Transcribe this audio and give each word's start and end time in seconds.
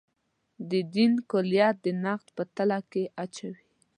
د 0.69 0.71
دین 0.95 1.13
کُلیت 1.31 1.75
د 1.85 1.87
نقد 2.03 2.27
په 2.35 2.43
تله 2.55 2.79
کې 2.91 3.03
اچوي. 3.23 3.61